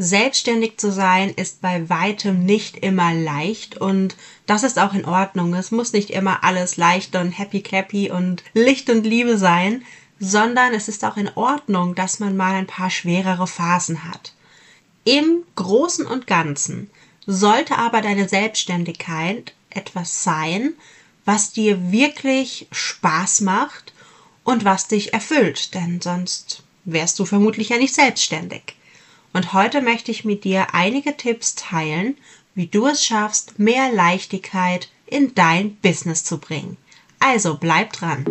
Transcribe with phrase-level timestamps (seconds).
[0.00, 5.54] Selbstständig zu sein ist bei weitem nicht immer leicht und das ist auch in Ordnung.
[5.54, 9.84] Es muss nicht immer alles leicht und happy clappy und Licht und Liebe sein,
[10.20, 14.34] sondern es ist auch in Ordnung, dass man mal ein paar schwerere Phasen hat.
[15.02, 16.88] Im Großen und Ganzen
[17.26, 20.74] sollte aber deine Selbstständigkeit etwas sein,
[21.24, 23.92] was dir wirklich Spaß macht
[24.44, 28.77] und was dich erfüllt, denn sonst wärst du vermutlich ja nicht selbstständig.
[29.32, 32.16] Und heute möchte ich mit dir einige Tipps teilen,
[32.54, 36.76] wie du es schaffst, mehr Leichtigkeit in dein Business zu bringen.
[37.20, 38.24] Also bleib dran.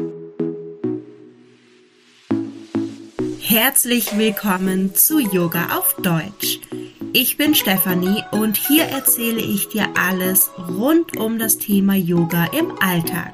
[3.40, 6.60] Herzlich willkommen zu Yoga auf Deutsch.
[7.14, 12.78] Ich bin Stefanie und hier erzähle ich dir alles rund um das Thema Yoga im
[12.80, 13.34] Alltag.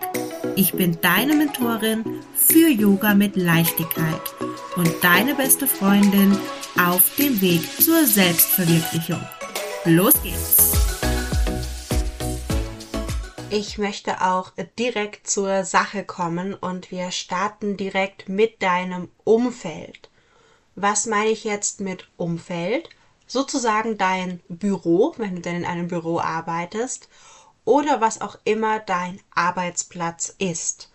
[0.55, 2.03] Ich bin deine Mentorin
[2.35, 4.21] für Yoga mit Leichtigkeit
[4.75, 6.37] und deine beste Freundin
[6.77, 9.21] auf dem Weg zur Selbstverwirklichung.
[9.85, 10.71] Los geht's!
[13.49, 20.09] Ich möchte auch direkt zur Sache kommen und wir starten direkt mit deinem Umfeld.
[20.75, 22.89] Was meine ich jetzt mit Umfeld?
[23.27, 27.07] Sozusagen dein Büro, wenn du denn in einem Büro arbeitest,
[27.65, 30.91] oder was auch immer dein Arbeitsplatz ist.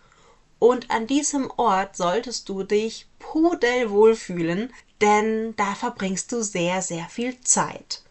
[0.59, 7.05] Und an diesem Ort solltest du dich pudelwohl fühlen, denn da verbringst du sehr, sehr
[7.09, 8.01] viel Zeit.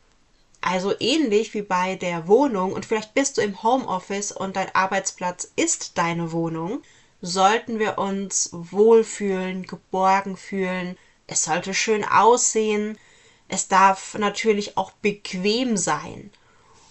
[0.60, 5.50] Also ähnlich wie bei der Wohnung und vielleicht bist du im Homeoffice und dein Arbeitsplatz
[5.56, 6.82] ist deine Wohnung,
[7.20, 10.96] sollten wir uns wohlfühlen, geborgen fühlen.
[11.26, 12.96] Es sollte schön aussehen.
[13.48, 16.30] Es darf natürlich auch bequem sein.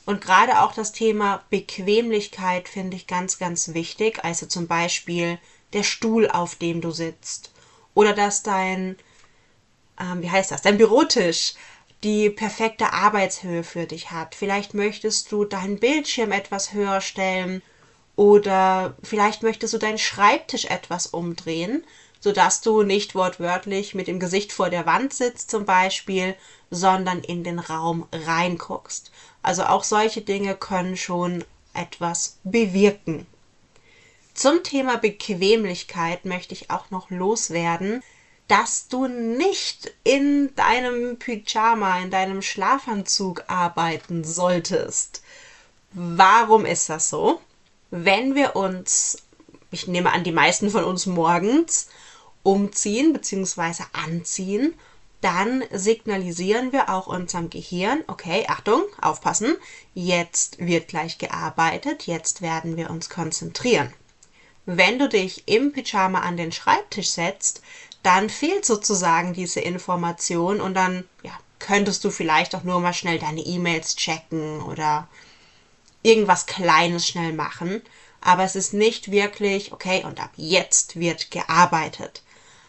[0.06, 4.26] Und gerade auch das Thema Bequemlichkeit finde ich ganz, ganz wichtig.
[4.26, 5.40] Also zum Beispiel
[5.72, 7.52] der Stuhl, auf dem du sitzt.
[7.98, 8.96] Oder dass dein
[10.00, 11.54] ähm, wie heißt das, dein Bürotisch
[12.04, 14.36] die perfekte Arbeitshöhe für dich hat.
[14.36, 17.64] Vielleicht möchtest du deinen Bildschirm etwas höher stellen
[18.16, 21.84] oder vielleicht möchtest du deinen Schreibtisch etwas umdrehen,
[22.20, 26.36] sodass du nicht wortwörtlich mit dem Gesicht vor der Wand sitzt zum Beispiel,
[26.70, 29.12] sondern in den Raum reinguckst.
[29.42, 33.26] Also auch solche Dinge können schon etwas bewirken.
[34.38, 38.04] Zum Thema Bequemlichkeit möchte ich auch noch loswerden,
[38.48, 45.24] dass du nicht in deinem Pyjama, in deinem Schlafanzug arbeiten solltest.
[45.92, 47.42] Warum ist das so?
[47.90, 49.24] Wenn wir uns,
[49.72, 51.88] ich nehme an, die meisten von uns morgens
[52.44, 53.86] umziehen bzw.
[53.94, 54.76] anziehen,
[55.20, 59.56] dann signalisieren wir auch unserem Gehirn, okay, Achtung, aufpassen,
[59.96, 63.92] jetzt wird gleich gearbeitet, jetzt werden wir uns konzentrieren.
[64.70, 67.62] Wenn du dich im Pyjama an den Schreibtisch setzt,
[68.04, 73.18] dann fehlt sozusagen diese Information und dann ja, könntest du vielleicht auch nur mal schnell
[73.18, 75.08] deine E-Mails checken oder
[76.04, 77.82] irgendwas Kleines schnell machen.
[78.20, 82.22] Aber es ist nicht wirklich, okay, und ab jetzt wird gearbeitet.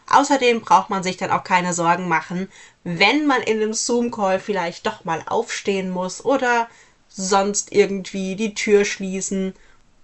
[0.09, 2.49] Außerdem braucht man sich dann auch keine Sorgen machen,
[2.85, 6.69] wenn man in einem Zoom-Call vielleicht doch mal aufstehen muss oder
[7.09, 9.53] sonst irgendwie die Tür schließen.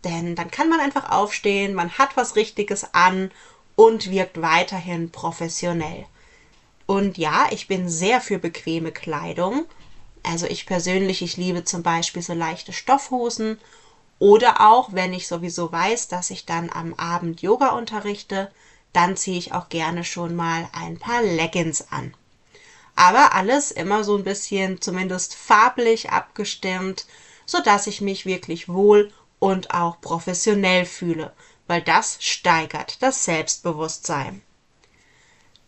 [0.04, 3.30] Denn dann kann man einfach aufstehen, man hat was Richtiges an
[3.76, 6.06] und wirkt weiterhin professionell.
[6.86, 9.64] Und ja, ich bin sehr für bequeme Kleidung.
[10.22, 13.58] Also ich persönlich, ich liebe zum Beispiel so leichte Stoffhosen
[14.18, 18.50] oder auch, wenn ich sowieso weiß, dass ich dann am Abend Yoga unterrichte,
[18.92, 22.14] dann ziehe ich auch gerne schon mal ein paar Leggings an.
[22.96, 27.06] Aber alles immer so ein bisschen zumindest farblich abgestimmt,
[27.44, 29.10] sodass ich mich wirklich wohl
[29.44, 31.32] und auch professionell fühle
[31.66, 34.42] weil das steigert das Selbstbewusstsein.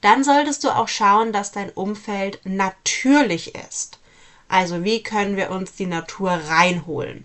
[0.00, 3.98] Dann solltest du auch schauen, dass dein Umfeld natürlich ist.
[4.48, 7.25] Also wie können wir uns die Natur reinholen?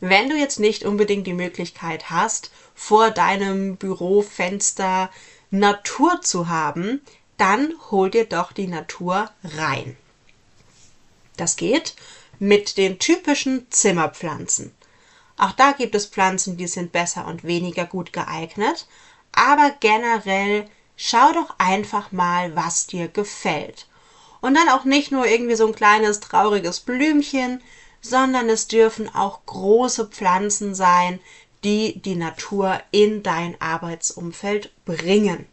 [0.00, 5.10] Wenn du jetzt nicht unbedingt die Möglichkeit hast, vor deinem Bürofenster
[5.50, 7.00] Natur zu haben,
[7.36, 9.96] dann hol dir doch die Natur rein.
[11.36, 11.96] Das geht
[12.38, 14.72] mit den typischen Zimmerpflanzen.
[15.40, 18.86] Auch da gibt es Pflanzen, die sind besser und weniger gut geeignet.
[19.32, 23.86] Aber generell schau doch einfach mal, was dir gefällt.
[24.42, 27.62] Und dann auch nicht nur irgendwie so ein kleines trauriges Blümchen,
[28.02, 31.20] sondern es dürfen auch große Pflanzen sein,
[31.64, 35.46] die die Natur in dein Arbeitsumfeld bringen.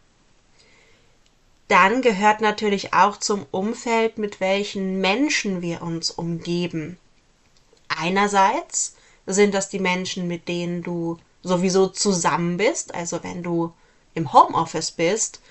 [1.69, 6.98] Dann gehört natürlich auch zum Umfeld, mit welchen Menschen wir uns umgeben.
[7.88, 8.96] Einerseits
[9.27, 12.95] sind das die Menschen, mit denen du sowieso zusammen bist.
[12.95, 13.74] Also wenn du
[14.15, 15.41] im Homeoffice bist,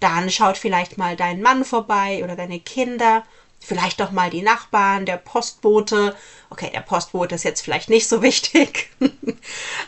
[0.00, 3.24] dann schaut vielleicht mal dein Mann vorbei oder deine Kinder.
[3.60, 6.14] vielleicht doch mal die Nachbarn, der Postbote.
[6.50, 8.90] Okay, der Postbote ist jetzt vielleicht nicht so wichtig,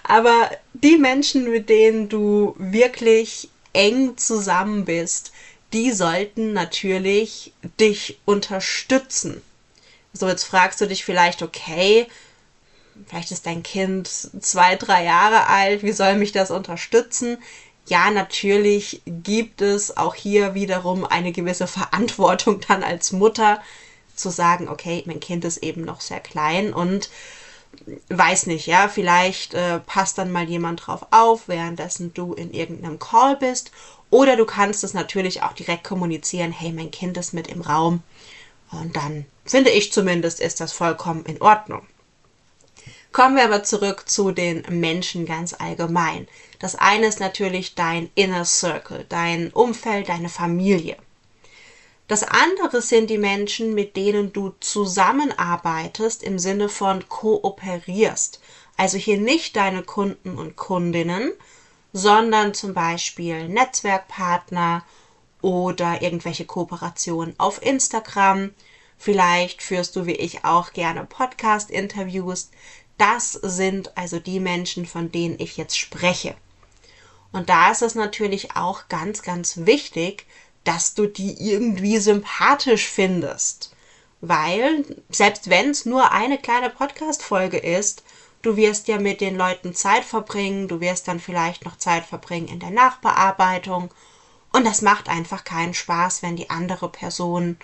[0.03, 5.33] aber die Menschen, mit denen du wirklich eng zusammen bist,
[5.75, 9.43] die sollten natürlich dich unterstützen.
[10.15, 12.07] So, jetzt fragst du dich vielleicht, okay,
[13.07, 17.39] vielleicht ist dein Kind zwei, drei Jahre alt, wie soll mich das unterstützen?
[17.87, 23.61] Ja, natürlich gibt es auch hier wiederum eine gewisse Verantwortung dann als Mutter
[24.17, 27.11] zu sagen, okay, mein Kind ist eben noch sehr klein und
[28.09, 32.99] weiß nicht, ja, vielleicht äh, passt dann mal jemand drauf auf, währenddessen du in irgendeinem
[32.99, 33.71] Call bist.
[34.11, 38.03] Oder du kannst es natürlich auch direkt kommunizieren, hey, mein Kind ist mit im Raum.
[38.71, 41.87] Und dann finde ich zumindest, ist das vollkommen in Ordnung.
[43.17, 46.29] Kommen wir aber zurück zu den Menschen ganz allgemein.
[46.59, 50.99] Das eine ist natürlich dein Inner Circle, dein Umfeld, deine Familie.
[52.09, 58.39] Das andere sind die Menschen, mit denen du zusammenarbeitest im Sinne von kooperierst.
[58.77, 61.33] Also hier nicht deine Kunden und Kundinnen,
[61.95, 64.85] sondern zum Beispiel Netzwerkpartner
[65.41, 68.51] oder irgendwelche Kooperationen auf Instagram.
[68.99, 72.51] Vielleicht führst du wie ich auch gerne Podcast-Interviews.
[72.99, 76.35] Das sind also die Menschen, von denen ich jetzt spreche.
[77.33, 80.27] Und da ist es natürlich auch ganz, ganz wichtig,
[80.65, 83.75] dass du die irgendwie sympathisch findest.
[84.21, 88.03] Weil, selbst wenn es nur eine kleine Podcast-Folge ist,
[88.43, 92.49] du wirst ja mit den Leuten Zeit verbringen, du wirst dann vielleicht noch Zeit verbringen
[92.49, 93.91] in der Nachbearbeitung.
[94.53, 97.59] Und das macht einfach keinen Spaß, wenn die andere Person,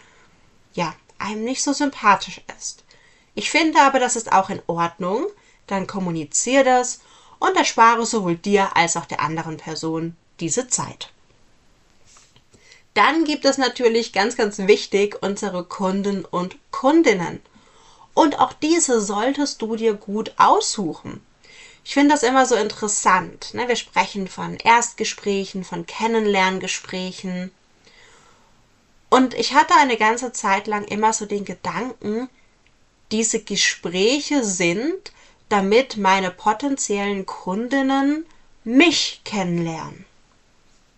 [0.75, 2.85] ja, einem nicht so sympathisch ist.
[3.35, 5.27] Ich finde aber, das ist auch in Ordnung.
[5.67, 7.01] Dann kommuniziere das
[7.39, 11.11] und erspare sowohl dir als auch der anderen Person diese Zeit.
[12.95, 17.41] Dann gibt es natürlich ganz, ganz wichtig unsere Kunden und Kundinnen.
[18.15, 21.25] Und auch diese solltest du dir gut aussuchen.
[21.85, 23.55] Ich finde das immer so interessant.
[23.55, 23.67] Ne?
[23.67, 27.51] Wir sprechen von Erstgesprächen, von Kennenlerngesprächen.
[29.09, 32.29] Und ich hatte eine ganze Zeit lang immer so den Gedanken,
[33.13, 35.13] diese Gespräche sind,
[35.49, 38.27] damit meine potenziellen Kundinnen
[38.65, 40.07] mich kennenlernen.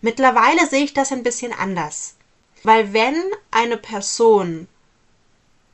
[0.01, 2.15] Mittlerweile sehe ich das ein bisschen anders.
[2.63, 3.15] Weil wenn
[3.51, 4.67] eine Person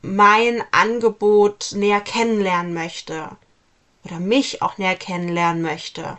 [0.02, 3.38] mein Angebot näher kennenlernen möchte
[4.04, 6.18] oder mich auch näher kennenlernen möchte,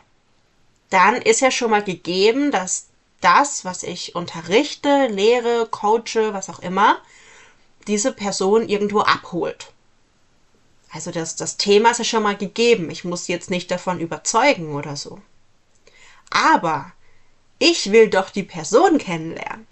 [0.88, 2.86] dann ist ja schon mal gegeben, dass
[3.20, 6.98] das, was ich unterrichte, lehre, coache, was auch immer,
[7.86, 9.71] diese Person irgendwo abholt.
[10.92, 12.90] Also das, das Thema ist ja schon mal gegeben.
[12.90, 15.20] Ich muss jetzt nicht davon überzeugen oder so.
[16.30, 16.92] Aber
[17.58, 19.66] ich will doch die Person kennenlernen.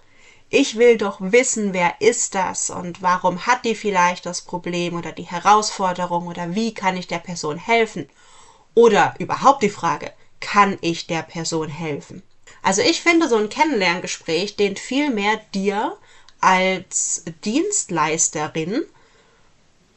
[0.49, 5.13] Ich will doch wissen, wer ist das und warum hat die vielleicht das Problem oder
[5.13, 8.09] die Herausforderung oder wie kann ich der Person helfen?
[8.75, 12.23] Oder überhaupt die Frage, kann ich der Person helfen?
[12.63, 15.97] Also ich finde, so ein Kennenlerngespräch dient viel mehr dir
[16.41, 18.85] als Dienstleisterin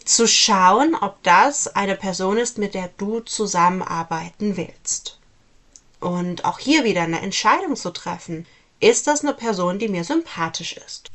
[0.06, 5.20] zu schauen, ob das eine Person ist, mit der du zusammenarbeiten willst.
[6.00, 8.46] Und auch hier wieder eine Entscheidung zu treffen.
[8.80, 11.10] Ist das eine Person, die mir sympathisch ist?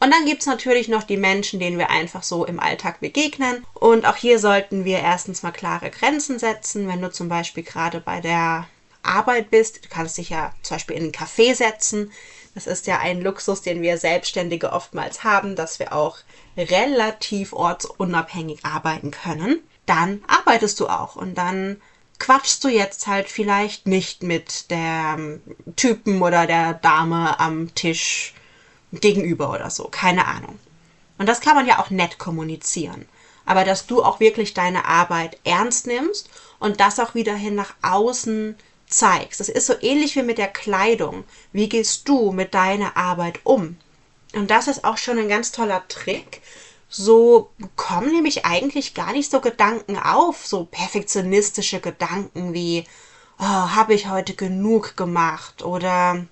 [0.00, 3.64] Und dann gibt es natürlich noch die Menschen, denen wir einfach so im Alltag begegnen.
[3.74, 6.86] Und auch hier sollten wir erstens mal klare Grenzen setzen.
[6.86, 8.68] Wenn du zum Beispiel gerade bei der
[9.02, 12.12] Arbeit bist, du kannst dich ja zum Beispiel in einen Café setzen.
[12.54, 16.18] Das ist ja ein Luxus, den wir Selbstständige oftmals haben, dass wir auch
[16.56, 19.60] relativ ortsunabhängig arbeiten können.
[19.86, 21.80] Dann arbeitest du auch und dann
[22.18, 25.40] quatschst du jetzt halt vielleicht nicht mit dem
[25.76, 28.34] Typen oder der Dame am Tisch
[28.92, 29.84] gegenüber oder so.
[29.84, 30.58] Keine Ahnung.
[31.18, 33.06] Und das kann man ja auch nett kommunizieren.
[33.44, 36.28] Aber dass du auch wirklich deine Arbeit ernst nimmst
[36.58, 38.56] und das auch wieder hin nach außen
[38.88, 39.40] zeigst.
[39.40, 41.24] Das ist so ähnlich wie mit der Kleidung.
[41.52, 43.76] Wie gehst du mit deiner Arbeit um?
[44.34, 46.42] Und das ist auch schon ein ganz toller Trick.
[46.88, 52.84] So kommen nämlich eigentlich gar nicht so Gedanken auf, so perfektionistische Gedanken wie,
[53.38, 56.26] oh, habe ich heute genug gemacht oder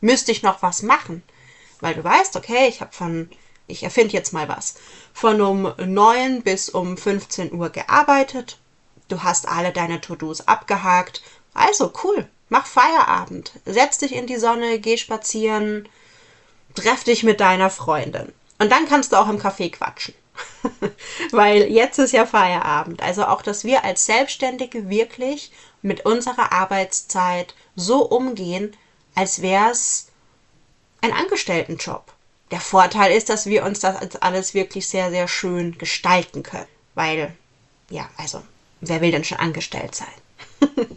[0.00, 1.22] müsste ich noch was machen?
[1.80, 3.28] Weil du weißt, okay, ich habe von,
[3.66, 4.76] ich erfinde jetzt mal was,
[5.12, 8.58] von um 9 bis um 15 Uhr gearbeitet.
[9.08, 11.22] Du hast alle deine To-Dos abgehakt
[11.56, 15.88] also cool, mach Feierabend, setz dich in die Sonne, geh spazieren,
[16.74, 18.32] treff dich mit deiner Freundin.
[18.58, 20.14] Und dann kannst du auch im Café quatschen.
[21.30, 23.02] Weil jetzt ist ja Feierabend.
[23.02, 25.50] Also auch, dass wir als Selbstständige wirklich
[25.82, 28.76] mit unserer Arbeitszeit so umgehen,
[29.14, 30.08] als wäre es
[31.00, 32.12] ein Angestelltenjob.
[32.50, 36.68] Der Vorteil ist, dass wir uns das alles wirklich sehr, sehr schön gestalten können.
[36.94, 37.34] Weil,
[37.90, 38.42] ja, also,
[38.80, 40.06] wer will denn schon angestellt sein?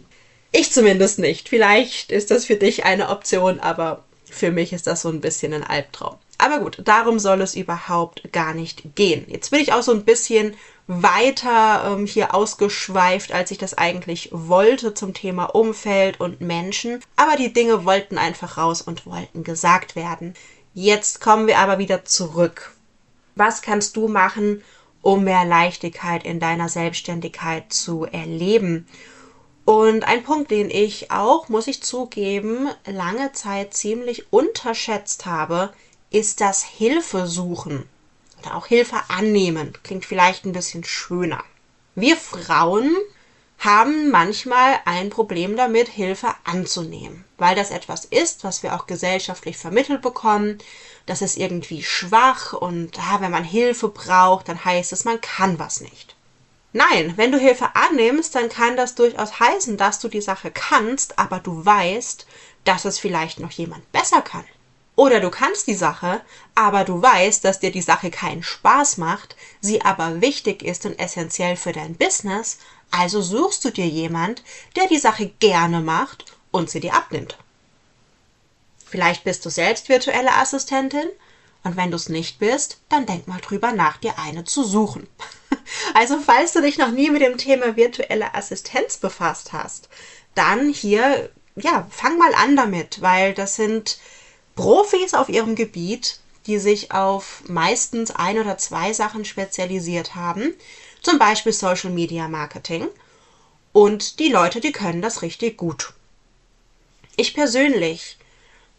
[0.52, 1.48] ich zumindest nicht.
[1.48, 5.52] Vielleicht ist das für dich eine Option, aber für mich ist das so ein bisschen
[5.52, 6.16] ein Albtraum.
[6.38, 9.26] Aber gut, darum soll es überhaupt gar nicht gehen.
[9.28, 14.30] Jetzt bin ich auch so ein bisschen weiter ähm, hier ausgeschweift, als ich das eigentlich
[14.32, 17.00] wollte zum Thema Umfeld und Menschen.
[17.16, 20.34] Aber die Dinge wollten einfach raus und wollten gesagt werden.
[20.74, 22.72] Jetzt kommen wir aber wieder zurück.
[23.36, 24.64] Was kannst du machen,
[25.02, 28.88] um mehr Leichtigkeit in deiner Selbstständigkeit zu erleben?
[29.64, 35.72] Und ein Punkt, den ich auch, muss ich zugeben, lange Zeit ziemlich unterschätzt habe,
[36.10, 37.88] ist das Hilfe suchen
[38.40, 39.72] oder auch Hilfe annehmen.
[39.82, 41.44] Klingt vielleicht ein bisschen schöner.
[41.94, 42.96] Wir Frauen
[43.58, 49.58] haben manchmal ein Problem damit, Hilfe anzunehmen, weil das etwas ist, was wir auch gesellschaftlich
[49.58, 50.58] vermittelt bekommen.
[51.04, 55.58] Das ist irgendwie schwach und ah, wenn man Hilfe braucht, dann heißt es, man kann
[55.58, 56.16] was nicht.
[56.72, 61.18] Nein, wenn du Hilfe annimmst, dann kann das durchaus heißen, dass du die Sache kannst,
[61.18, 62.26] aber du weißt,
[62.64, 64.44] dass es vielleicht noch jemand besser kann.
[64.94, 66.20] Oder du kannst die Sache,
[66.54, 70.98] aber du weißt, dass dir die Sache keinen Spaß macht, sie aber wichtig ist und
[70.98, 72.58] essentiell für dein Business,
[72.90, 74.44] also suchst du dir jemand,
[74.76, 77.38] der die Sache gerne macht und sie dir abnimmt.
[78.84, 81.08] Vielleicht bist du selbst virtuelle Assistentin
[81.64, 85.08] und wenn du es nicht bist, dann denk mal drüber nach, dir eine zu suchen.
[85.94, 89.88] Also falls du dich noch nie mit dem Thema virtuelle Assistenz befasst hast,
[90.34, 93.98] dann hier, ja, fang mal an damit, weil das sind
[94.54, 100.54] Profis auf ihrem Gebiet, die sich auf meistens ein oder zwei Sachen spezialisiert haben,
[101.02, 102.88] zum Beispiel Social Media Marketing.
[103.72, 105.92] Und die Leute, die können das richtig gut.
[107.16, 108.18] Ich persönlich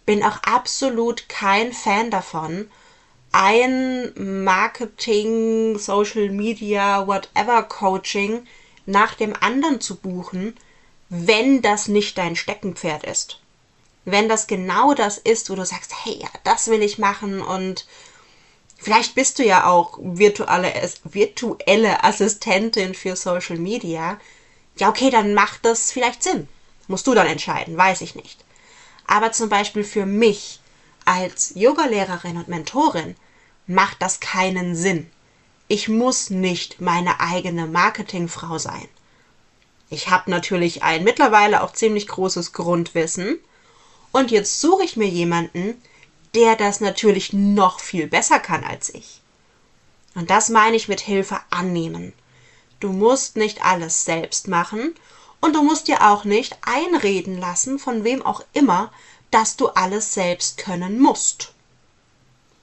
[0.05, 2.69] bin auch absolut kein Fan davon,
[3.31, 8.45] ein Marketing, Social Media, whatever Coaching
[8.85, 10.55] nach dem anderen zu buchen,
[11.09, 13.39] wenn das nicht dein Steckenpferd ist.
[14.05, 17.85] Wenn das genau das ist, wo du sagst, hey, ja, das will ich machen und
[18.77, 20.73] vielleicht bist du ja auch virtuelle,
[21.03, 24.19] virtuelle Assistentin für Social Media.
[24.77, 26.47] Ja, okay, dann macht das vielleicht Sinn.
[26.87, 28.43] Musst du dann entscheiden, weiß ich nicht.
[29.05, 30.60] Aber zum Beispiel für mich
[31.05, 33.15] als Yogalehrerin und Mentorin
[33.67, 35.09] macht das keinen Sinn.
[35.67, 38.87] Ich muss nicht meine eigene Marketingfrau sein.
[39.89, 43.39] Ich habe natürlich ein mittlerweile auch ziemlich großes Grundwissen
[44.11, 45.81] und jetzt suche ich mir jemanden,
[46.33, 49.21] der das natürlich noch viel besser kann als ich.
[50.15, 52.13] Und das meine ich mit Hilfe annehmen.
[52.79, 54.95] Du musst nicht alles selbst machen
[55.39, 58.91] und du musst dir auch nicht einreden lassen, von wem auch immer,
[59.31, 61.53] dass du alles selbst können musst.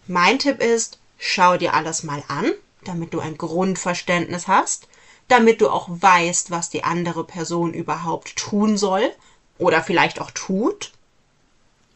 [0.06, 2.52] Mein Tipp ist, schau dir alles mal an,
[2.84, 4.88] damit du ein Grundverständnis hast,
[5.28, 9.12] damit du auch weißt, was die andere Person überhaupt tun soll
[9.58, 10.92] oder vielleicht auch tut.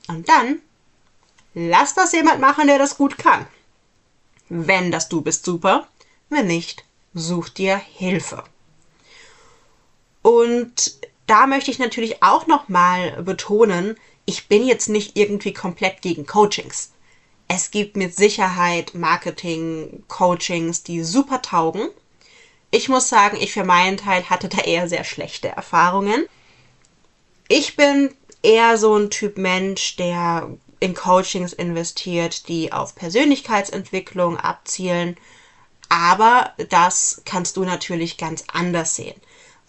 [0.08, 0.60] Und dann
[1.54, 3.46] lass das jemand machen, der das gut kann.
[4.48, 5.86] Wenn das du bist, super.
[6.28, 8.44] Wenn nicht, such dir Hilfe.
[10.22, 16.26] Und da möchte ich natürlich auch nochmal betonen, ich bin jetzt nicht irgendwie komplett gegen
[16.26, 16.92] Coachings.
[17.48, 21.88] Es gibt mit Sicherheit Marketing-Coachings, die super taugen.
[22.70, 26.26] Ich muss sagen, ich für meinen Teil hatte da eher sehr schlechte Erfahrungen.
[27.48, 35.16] Ich bin eher so ein Typ Mensch, der in Coachings investiert, die auf Persönlichkeitsentwicklung abzielen.
[35.88, 39.20] Aber das kannst du natürlich ganz anders sehen.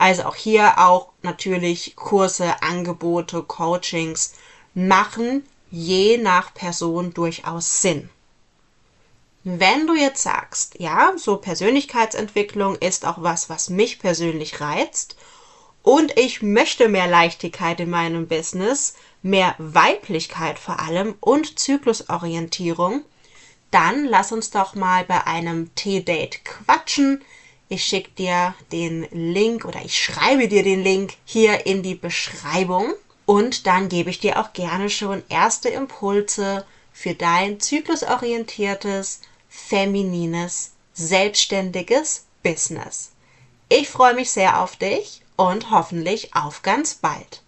[0.04, 4.34] Also auch hier auch natürlich Kurse, Angebote, Coachings
[4.74, 8.10] machen je nach Person durchaus Sinn.
[9.46, 15.16] Wenn du jetzt sagst, ja, so Persönlichkeitsentwicklung ist auch was, was mich persönlich reizt
[15.84, 23.06] und ich möchte mehr Leichtigkeit in meinem Business, mehr Weiblichkeit vor allem und Zyklusorientierung,
[23.72, 27.24] dann lass uns doch mal bei einem T-Date quatschen.
[27.74, 32.94] Ich schicke dir den Link oder ich schreibe dir den Link hier in die Beschreibung
[33.26, 42.26] und dann gebe ich dir auch gerne schon erste Impulse für dein zyklusorientiertes, feminines, selbstständiges
[42.44, 43.10] Business.
[43.70, 47.42] Ich freue mich sehr auf dich und hoffentlich auf ganz bald.